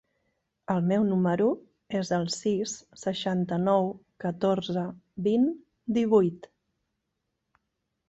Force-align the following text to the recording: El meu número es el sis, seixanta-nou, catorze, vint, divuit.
El 0.75 0.79
meu 0.91 1.03
número 1.09 1.45
es 1.99 2.09
el 2.17 2.25
sis, 2.37 2.73
seixanta-nou, 3.03 3.93
catorze, 4.27 4.89
vint, 5.31 5.49
divuit. 6.01 6.53